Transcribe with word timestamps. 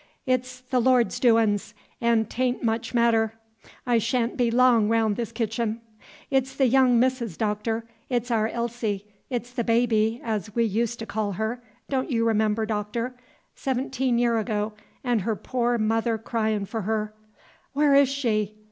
"It's 0.25 0.61
the 0.61 0.79
Lord's 0.79 1.19
doin's, 1.19 1.75
'n' 2.01 2.25
't 2.25 2.35
a'n't 2.41 2.63
much 2.63 2.95
matter. 2.95 3.35
I 3.85 3.99
sha'n' 3.99 4.35
be 4.35 4.49
long 4.49 4.89
roan' 4.89 5.13
this 5.13 5.31
kitchen. 5.31 5.79
It's 6.31 6.55
the 6.55 6.65
young 6.65 6.99
Missis, 6.99 7.37
Doctor, 7.37 7.87
it 8.09 8.25
's 8.25 8.31
our 8.31 8.47
Elsie, 8.47 9.05
it 9.29 9.45
's 9.45 9.53
the 9.53 9.63
baby, 9.63 10.19
as 10.23 10.55
we 10.55 10.63
use' 10.63 10.95
t' 10.95 11.05
call 11.05 11.33
her, 11.33 11.63
don' 11.87 12.09
you 12.09 12.25
remember, 12.25 12.65
Doctor? 12.65 13.13
Seventeen 13.53 14.17
year 14.17 14.39
ago, 14.39 14.73
'n' 15.05 15.19
her 15.19 15.35
poor 15.35 15.77
mother 15.77 16.17
cryin' 16.17 16.65
for 16.65 16.81
her, 16.81 17.13
'Where 17.73 17.93
is 17.93 18.09
she? 18.09 18.57